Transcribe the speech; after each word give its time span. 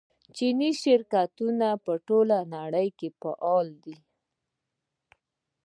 چیني 0.35 0.69
شرکتونه 0.83 1.67
په 1.85 1.93
ټوله 2.07 2.37
نړۍ 2.55 2.87
کې 2.97 3.09
فعال 3.21 3.67
دي. 3.83 3.97